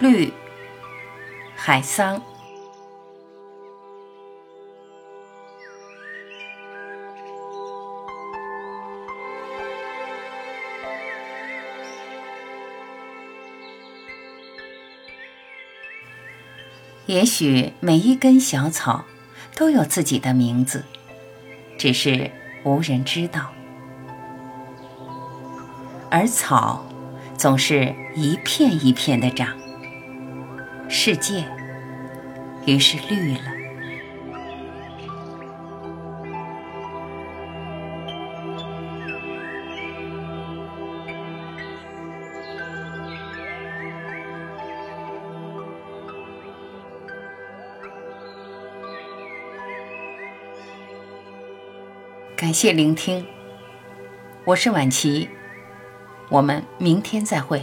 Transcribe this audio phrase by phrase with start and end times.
[0.00, 0.32] 绿，
[1.56, 2.22] 海桑。
[17.06, 19.04] 也许每一根小草
[19.56, 20.84] 都有自己的名字，
[21.76, 22.30] 只是
[22.62, 23.50] 无人知道。
[26.10, 26.86] 而草
[27.36, 29.56] 总是一片一片的长，
[30.90, 31.44] 世界
[32.64, 33.40] 于是绿了。
[52.34, 53.26] 感谢聆听，
[54.44, 55.28] 我是晚琪，
[56.30, 57.62] 我们明天再会。